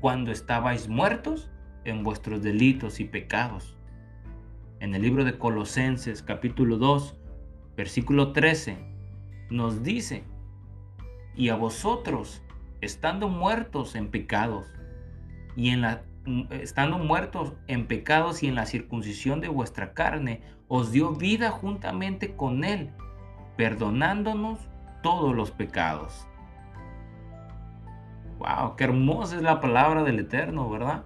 cuando 0.00 0.30
estabais 0.30 0.88
muertos 0.88 1.50
en 1.84 2.04
vuestros 2.04 2.40
delitos 2.40 3.00
y 3.00 3.04
pecados. 3.04 3.76
En 4.78 4.94
el 4.94 5.02
libro 5.02 5.24
de 5.24 5.36
Colosenses 5.36 6.22
capítulo 6.22 6.78
2 6.78 7.16
versículo 7.76 8.32
13 8.32 8.78
nos 9.50 9.82
dice, 9.82 10.22
y 11.34 11.48
a 11.48 11.56
vosotros, 11.56 12.42
estando 12.80 13.28
muertos 13.28 13.96
en 13.96 14.08
pecados, 14.08 14.66
y 15.56 15.70
en 15.70 15.80
la, 15.80 16.04
estando 16.50 16.98
muertos 16.98 17.54
en 17.66 17.86
pecados 17.86 18.42
y 18.42 18.48
en 18.48 18.54
la 18.54 18.66
circuncisión 18.66 19.40
de 19.40 19.48
vuestra 19.48 19.92
carne, 19.92 20.42
os 20.68 20.92
dio 20.92 21.12
vida 21.12 21.50
juntamente 21.50 22.34
con 22.36 22.64
Él, 22.64 22.90
perdonándonos 23.56 24.58
todos 25.02 25.34
los 25.34 25.50
pecados. 25.50 26.26
¡Wow! 28.38 28.76
¡Qué 28.76 28.84
hermosa 28.84 29.36
es 29.36 29.42
la 29.42 29.60
palabra 29.60 30.02
del 30.02 30.18
Eterno, 30.18 30.68
¿verdad? 30.68 31.04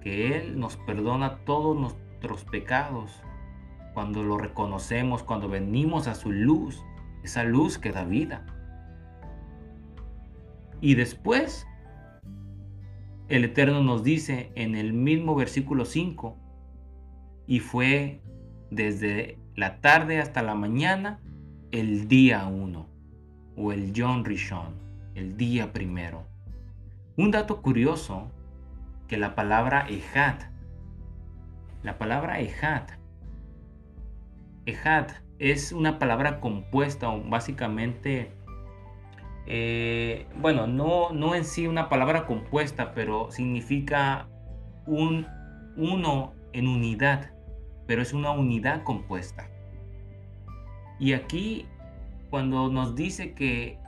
Que 0.00 0.36
Él 0.36 0.58
nos 0.58 0.76
perdona 0.76 1.38
todos 1.44 1.76
nuestros 1.76 2.44
pecados 2.44 3.22
cuando 3.94 4.22
lo 4.22 4.38
reconocemos, 4.38 5.22
cuando 5.22 5.48
venimos 5.48 6.08
a 6.08 6.14
su 6.14 6.30
luz, 6.30 6.82
esa 7.22 7.44
luz 7.44 7.78
que 7.78 7.92
da 7.92 8.04
vida. 8.04 8.46
Y 10.80 10.94
después, 10.94 11.66
el 13.32 13.44
Eterno 13.44 13.82
nos 13.82 14.02
dice 14.02 14.52
en 14.56 14.74
el 14.74 14.92
mismo 14.92 15.34
versículo 15.34 15.86
5, 15.86 16.36
y 17.46 17.60
fue 17.60 18.20
desde 18.70 19.38
la 19.56 19.80
tarde 19.80 20.20
hasta 20.20 20.42
la 20.42 20.54
mañana 20.54 21.18
el 21.70 22.08
día 22.08 22.46
1, 22.46 22.86
o 23.56 23.72
el 23.72 23.94
John 23.96 24.26
Rishon, 24.26 24.74
el 25.14 25.38
día 25.38 25.72
primero. 25.72 26.26
Un 27.16 27.30
dato 27.30 27.62
curioso, 27.62 28.30
que 29.08 29.16
la 29.16 29.34
palabra 29.34 29.86
Ejat, 29.88 30.42
la 31.82 31.96
palabra 31.96 32.38
Ejat, 32.38 32.90
Ejat 34.66 35.10
es 35.38 35.72
una 35.72 35.98
palabra 35.98 36.38
compuesta 36.38 37.08
básicamente 37.08 38.30
eh, 39.46 40.26
bueno, 40.40 40.66
no, 40.66 41.10
no 41.10 41.34
en 41.34 41.44
sí 41.44 41.66
una 41.66 41.88
palabra 41.88 42.26
compuesta, 42.26 42.92
pero 42.94 43.30
significa 43.30 44.28
un 44.86 45.26
uno 45.76 46.34
en 46.52 46.68
unidad, 46.68 47.32
pero 47.86 48.02
es 48.02 48.12
una 48.12 48.30
unidad 48.30 48.82
compuesta. 48.84 49.48
Y 50.98 51.14
aquí, 51.14 51.66
cuando 52.30 52.68
nos 52.68 52.94
dice 52.94 53.34
que 53.34 53.78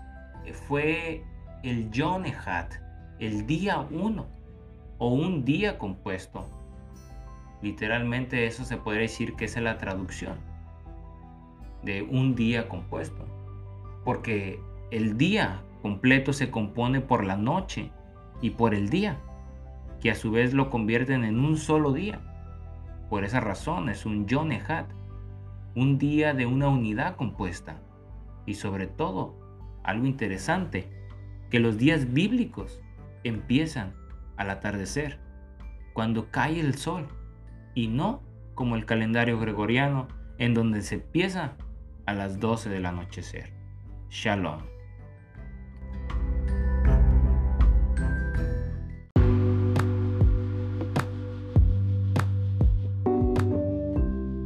fue 0.67 1.23
el 1.63 1.91
Yonehat, 1.91 2.75
el 3.19 3.47
día 3.47 3.87
uno, 3.91 4.27
o 4.99 5.09
un 5.09 5.45
día 5.45 5.79
compuesto, 5.79 6.47
literalmente 7.63 8.47
eso 8.47 8.65
se 8.65 8.77
puede 8.77 9.01
decir 9.01 9.35
que 9.35 9.45
es 9.45 9.57
la 9.57 9.79
traducción 9.79 10.39
de 11.83 12.03
un 12.03 12.35
día 12.35 12.69
compuesto. 12.69 13.25
Porque 14.05 14.61
el 14.95 15.19
día 15.19 15.61
completo 15.83 16.33
se 16.33 16.53
compone 16.53 17.01
por 17.01 17.25
la 17.25 17.37
noche 17.37 17.91
y 18.41 18.51
por 18.51 18.77
el 18.77 18.91
día, 18.91 19.19
que 20.01 20.13
a 20.13 20.15
su 20.15 20.31
vez 20.31 20.55
lo 20.55 20.71
convierten 20.71 21.25
en 21.25 21.41
un 21.41 21.57
solo 21.57 21.93
día. 21.93 22.21
Por 23.11 23.25
esa 23.25 23.41
razón 23.41 23.89
es 23.89 24.07
un 24.07 24.29
Yonehat, 24.29 24.89
un 25.75 25.99
día 25.99 26.33
de 26.33 26.47
una 26.47 26.69
unidad 26.69 27.17
compuesta. 27.17 27.83
Y 28.47 28.55
sobre 28.55 28.87
todo, 28.87 29.35
algo 29.83 30.07
interesante, 30.07 30.89
que 31.51 31.59
los 31.59 31.77
días 31.77 32.13
bíblicos 32.13 32.81
empiezan 33.25 33.95
al 34.37 34.51
atardecer, 34.51 35.19
cuando 35.93 36.31
cae 36.31 36.61
el 36.61 36.77
sol, 36.77 37.09
y 37.75 37.89
no 37.89 38.23
como 38.55 38.77
el 38.77 38.87
calendario 38.87 39.41
gregoriano 39.41 40.07
en 40.39 40.55
donde 40.55 40.83
se 40.83 40.97
empieza 40.97 41.57
a 42.07 42.15
las 42.15 42.39
12 42.39 42.71
del 42.71 42.87
anochecer. 42.87 43.53
Shalom. 44.09 44.74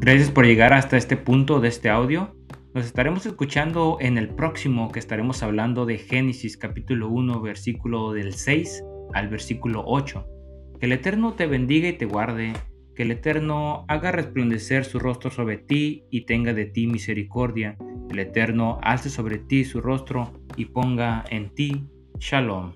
Gracias 0.09 0.31
por 0.31 0.47
llegar 0.47 0.73
hasta 0.73 0.97
este 0.97 1.19
punto 1.19 1.61
de 1.61 1.69
este 1.69 1.91
audio. 1.91 2.35
Nos 2.73 2.87
estaremos 2.87 3.27
escuchando 3.27 3.99
en 4.01 4.17
el 4.17 4.31
próximo 4.31 4.91
que 4.91 5.01
estaremos 5.01 5.43
hablando 5.43 5.85
de 5.85 5.99
Génesis 5.99 6.57
capítulo 6.57 7.11
1 7.11 7.43
versículo 7.43 8.15
del 8.15 8.33
6 8.33 8.85
al 9.13 9.29
versículo 9.29 9.83
8. 9.87 10.27
Que 10.81 10.87
el 10.87 10.93
Eterno 10.93 11.35
te 11.35 11.47
bendiga 11.47 11.91
y 11.91 11.93
te 11.93 12.07
guarde 12.07 12.55
que 12.97 13.03
el 13.03 13.11
Eterno 13.11 13.85
haga 13.87 14.11
resplandecer 14.11 14.87
su 14.87 14.99
rostro 14.99 15.31
sobre 15.31 15.59
ti 15.59 16.05
y 16.11 16.25
tenga 16.25 16.55
de 16.55 16.65
ti 16.65 16.87
misericordia. 16.87 17.77
El 18.09 18.19
Eterno 18.19 18.79
alce 18.83 19.11
sobre 19.11 19.37
ti 19.37 19.67
su 19.67 19.83
rostro 19.83 20.33
y 20.57 20.65
ponga 20.65 21.23
en 21.29 21.55
ti 21.55 21.87
shalom. 22.19 22.73